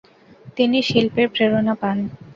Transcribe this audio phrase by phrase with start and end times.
[0.57, 1.97] তিনি শিল্পের প্রেরণা পান।